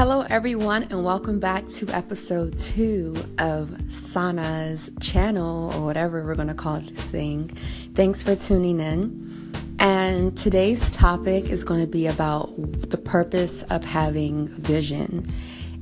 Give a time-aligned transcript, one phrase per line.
[0.00, 6.48] Hello, everyone, and welcome back to episode two of Sana's channel, or whatever we're going
[6.48, 7.48] to call this thing.
[7.94, 9.52] Thanks for tuning in.
[9.78, 12.48] And today's topic is going to be about
[12.88, 15.30] the purpose of having vision.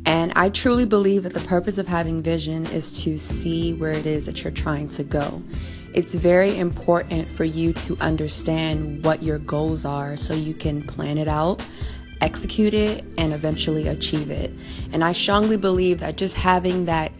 [0.04, 4.04] And I truly believe that the purpose of having vision is to see where it
[4.04, 5.40] is that you're trying to go.
[5.94, 11.18] It's very important for you to understand what your goals are so you can plan
[11.18, 11.62] it out
[12.20, 14.52] execute it and eventually achieve it.
[14.92, 17.12] And I strongly believe that just having that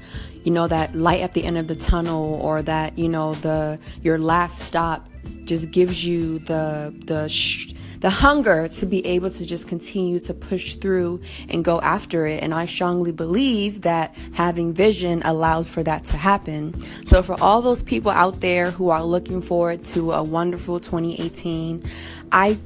[0.45, 3.78] you know that light at the end of the tunnel or that you know the
[4.02, 5.09] your last stop
[5.45, 10.34] just gives you the the sh- the hunger to be able to just continue to
[10.34, 12.42] push through and go after it.
[12.42, 16.87] And I strongly believe that having vision allows for that to happen.
[17.06, 21.82] So for all those people out there who are looking forward to a wonderful 2018,
[22.32, 22.59] I,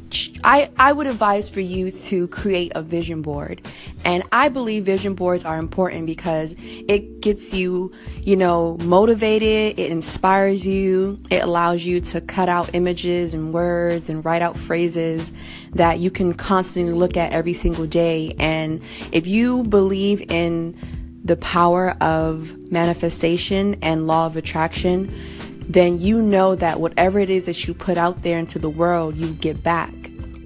[0.45, 3.63] I, I would advise for you to create a vision board.
[4.05, 9.91] And I believe vision boards are important because it gets you, you know, motivated, it
[9.91, 15.33] inspires you, it allows you to cut out images and words and write out phrases
[15.75, 18.35] that you can constantly look at every single day.
[18.39, 20.77] And if you believe in
[21.25, 25.15] the power of manifestation and law of attraction,
[25.69, 29.17] then you know that whatever it is that you put out there into the world,
[29.17, 29.93] you get back.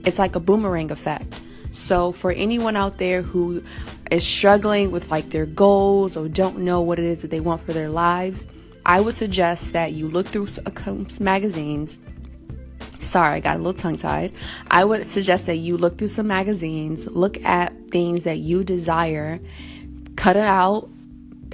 [0.05, 1.41] It's like a boomerang effect.
[1.73, 3.63] So, for anyone out there who
[4.11, 7.65] is struggling with like their goals or don't know what it is that they want
[7.67, 8.47] for their lives,
[8.87, 12.01] I would suggest that you look through some uh, magazines.
[13.01, 14.33] Sorry, I got a little tongue tied.
[14.71, 19.41] I would suggest that you look through some magazines, look at things that you desire,
[20.17, 20.89] cut it out,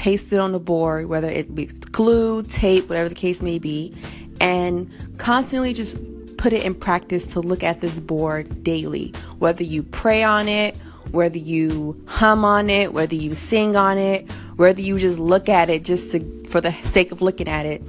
[0.02, 3.94] paste it on the board, whether it be glue, tape, whatever the case may be,
[4.40, 5.96] and constantly just
[6.36, 9.14] put it in practice to look at this board daily.
[9.38, 10.76] Whether you pray on it,
[11.12, 15.70] whether you hum on it, whether you sing on it, whether you just look at
[15.70, 17.84] it just to, for the sake of looking at it,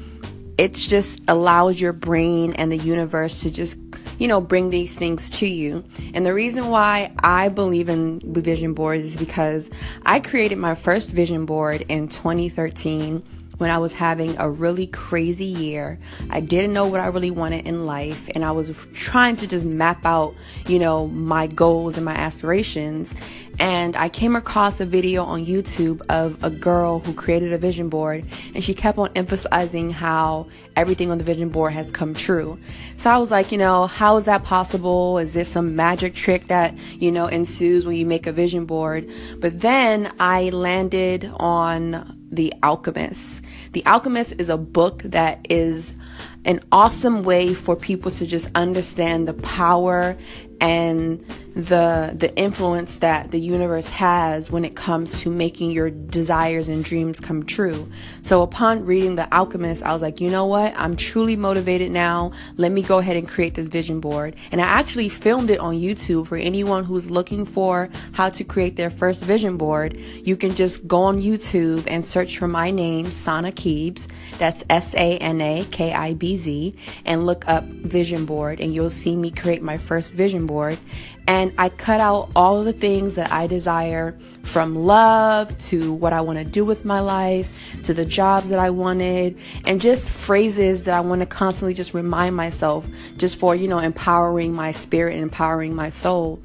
[0.59, 3.75] it just allows your brain and the universe to just
[4.19, 5.84] you know, bring these things to you.
[6.13, 9.69] And the reason why I believe in vision boards is because
[10.06, 13.23] I created my first vision board in 2013
[13.57, 16.00] when I was having a really crazy year.
[16.29, 19.66] I didn't know what I really wanted in life, and I was trying to just
[19.66, 20.35] map out,
[20.68, 23.13] you know, my goals and my aspirations.
[23.59, 27.88] And I came across a video on YouTube of a girl who created a vision
[27.90, 28.25] board,
[28.56, 32.58] and she kept on emphasizing how everything on the vision board has come true.
[32.96, 35.19] So I was like, you know, how is that possible?
[35.19, 39.09] Is there some magic trick that, you know, ensues when you make a vision board?
[39.40, 43.44] But then I landed on the Alchemist.
[43.74, 45.94] The Alchemist is a book that is
[46.46, 50.18] an awesome way for people to just understand the power
[50.59, 51.24] and
[51.56, 56.84] the the influence that the universe has when it comes to making your desires and
[56.84, 57.88] dreams come true.
[58.24, 60.74] So upon reading The Alchemist, I was like, you know what?
[60.75, 62.31] I'm truly motivated now.
[62.58, 64.36] Let me go ahead and create this vision board.
[64.52, 68.75] And I actually filmed it on YouTube for anyone who's looking for how to create
[68.75, 69.96] their first vision board.
[70.24, 74.08] You can just go on YouTube and search for my name, Sana Kibz.
[74.40, 76.75] That's S A N A K I B Z
[77.06, 80.80] and look up vision board and you'll see me create my first vision board
[81.28, 86.22] and I cut out all the things that I desire from love to what I
[86.22, 90.84] want to do with my life to the jobs that I wanted and just phrases
[90.84, 92.85] that I want to constantly just remind myself
[93.17, 96.41] just for, you know, empowering my spirit and empowering my soul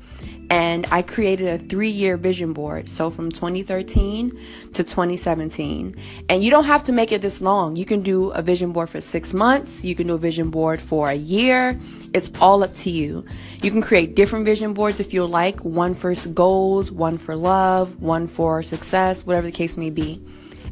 [0.50, 2.88] and I created a three year vision board.
[2.88, 4.31] So from 2013
[4.72, 5.97] to 2017.
[6.28, 7.76] And you don't have to make it this long.
[7.76, 10.81] You can do a vision board for six months, you can do a vision board
[10.81, 11.78] for a year.
[12.14, 13.25] It's all up to you.
[13.62, 18.00] You can create different vision boards if you like one for goals, one for love,
[18.00, 20.22] one for success, whatever the case may be.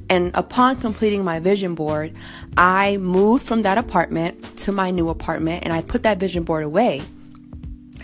[0.09, 2.17] And upon completing my vision board,
[2.57, 6.65] I moved from that apartment to my new apartment and I put that vision board
[6.65, 7.03] away.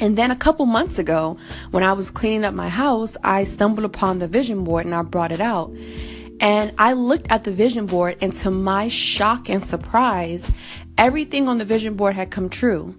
[0.03, 1.37] And then a couple months ago,
[1.71, 5.03] when I was cleaning up my house, I stumbled upon the vision board and I
[5.03, 5.73] brought it out.
[6.41, 10.51] And I looked at the vision board, and to my shock and surprise,
[10.99, 12.97] everything on the vision board had come true.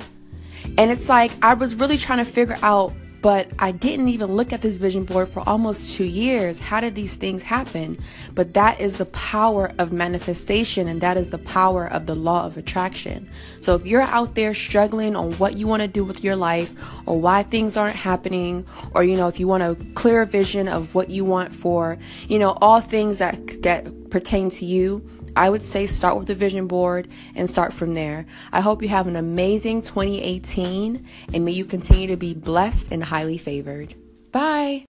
[0.77, 4.51] And it's like I was really trying to figure out but I didn't even look
[4.51, 6.59] at this vision board for almost two years.
[6.59, 7.97] How did these things happen?
[8.35, 12.45] But that is the power of manifestation and that is the power of the law
[12.45, 13.29] of attraction.
[13.61, 16.73] So if you're out there struggling on what you want to do with your life
[17.05, 20.93] or why things aren't happening, or you know, if you want a clear vision of
[20.93, 21.97] what you want for,
[22.27, 25.01] you know, all things that that pertain to you,
[25.35, 28.25] I would say start with the vision board and start from there.
[28.51, 33.03] I hope you have an amazing 2018 and may you continue to be blessed and
[33.03, 33.95] highly favored.
[34.31, 34.81] Bye.